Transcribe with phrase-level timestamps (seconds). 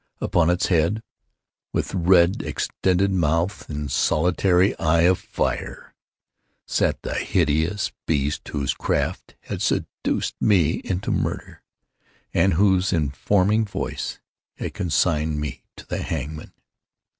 [0.19, 1.03] Upon its head,
[1.73, 5.93] with red extended mouth and solitary eye of fire,
[6.65, 11.61] sat the hideous beast whose craft had seduced me into murder,
[12.33, 14.19] and whose informing voice
[14.55, 16.51] had consigned me to the hangman.